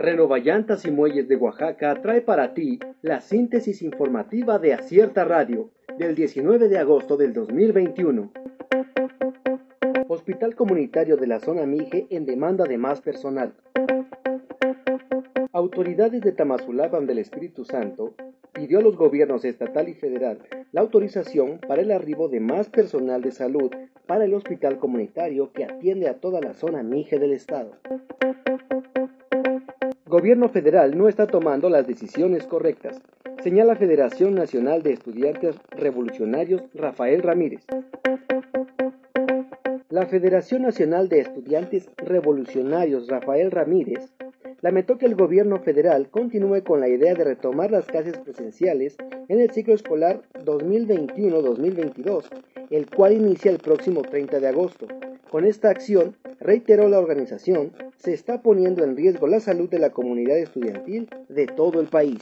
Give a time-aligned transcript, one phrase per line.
[0.00, 6.14] Renovallantas y Muelles de Oaxaca trae para ti la síntesis informativa de Acierta Radio del
[6.14, 8.32] 19 de agosto del 2021.
[10.08, 13.52] Hospital Comunitario de la Zona Mije en demanda de más personal.
[15.52, 18.14] Autoridades de Tamazulaban del Espíritu Santo
[18.54, 20.38] pidió a los gobiernos estatal y federal
[20.72, 23.70] la autorización para el arribo de más personal de salud
[24.06, 27.76] para el hospital comunitario que atiende a toda la zona Mije del estado.
[30.10, 33.00] Gobierno federal no está tomando las decisiones correctas,
[33.44, 37.64] señala Federación Nacional de Estudiantes Revolucionarios Rafael Ramírez.
[39.88, 44.12] La Federación Nacional de Estudiantes Revolucionarios Rafael Ramírez
[44.62, 48.96] lamentó que el gobierno federal continúe con la idea de retomar las clases presenciales
[49.28, 52.24] en el ciclo escolar 2021-2022,
[52.70, 54.88] el cual inicia el próximo 30 de agosto.
[55.30, 59.90] Con esta acción, reiteró la organización, se está poniendo en riesgo la salud de la
[59.90, 62.18] comunidad estudiantil de todo el país.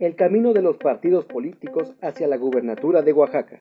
[0.00, 3.60] El camino de los partidos políticos hacia la gubernatura de Oaxaca.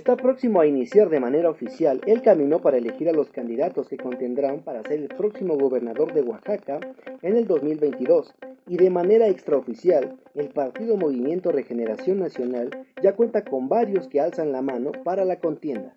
[0.00, 3.98] Está próximo a iniciar de manera oficial el camino para elegir a los candidatos que
[3.98, 6.80] contendrán para ser el próximo gobernador de Oaxaca
[7.20, 8.34] en el 2022
[8.66, 12.70] y de manera extraoficial el Partido Movimiento Regeneración Nacional
[13.02, 15.94] ya cuenta con varios que alzan la mano para la contienda.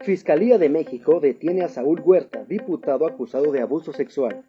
[0.00, 4.42] Fiscalía de México detiene a Saúl Huerta, diputado acusado de abuso sexual.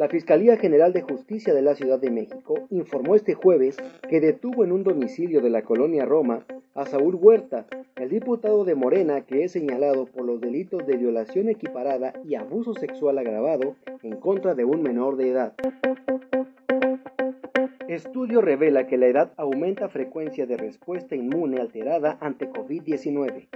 [0.00, 3.76] La Fiscalía General de Justicia de la Ciudad de México informó este jueves
[4.08, 8.74] que detuvo en un domicilio de la colonia Roma a Saúl Huerta, el diputado de
[8.74, 14.16] Morena que es señalado por los delitos de violación equiparada y abuso sexual agravado en
[14.16, 15.52] contra de un menor de edad.
[17.86, 23.48] Estudio revela que la edad aumenta frecuencia de respuesta inmune alterada ante COVID-19.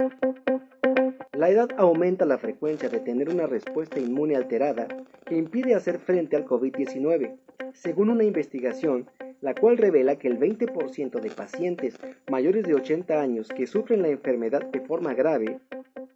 [1.37, 4.87] La edad aumenta la frecuencia de tener una respuesta inmune alterada
[5.25, 7.35] que impide hacer frente al COVID-19,
[7.73, 9.09] según una investigación
[9.41, 11.99] la cual revela que el 20% de pacientes
[12.31, 15.59] mayores de 80 años que sufren la enfermedad de forma grave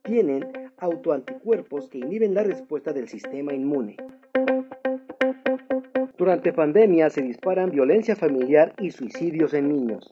[0.03, 3.97] tienen autoanticuerpos que inhiben la respuesta del sistema inmune.
[6.17, 10.11] Durante pandemia se disparan violencia familiar y suicidios en niños.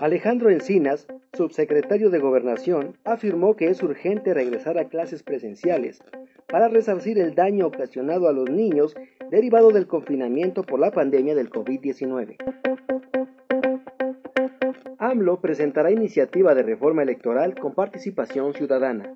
[0.00, 1.06] Alejandro Encinas,
[1.38, 6.02] subsecretario de Gobernación, afirmó que es urgente regresar a clases presenciales
[6.48, 8.96] para resarcir el daño ocasionado a los niños
[9.30, 12.36] derivado del confinamiento por la pandemia del COVID-19.
[14.98, 19.14] AMLO presentará iniciativa de reforma electoral con participación ciudadana.